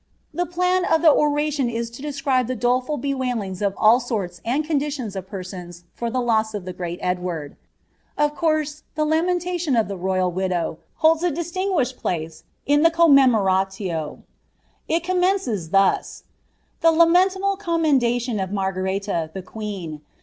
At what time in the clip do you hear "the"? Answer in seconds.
0.33-0.47, 1.03-1.11, 2.47-2.55, 6.09-6.19, 6.65-6.73, 9.87-9.95, 12.81-12.89, 16.81-16.89, 19.31-19.43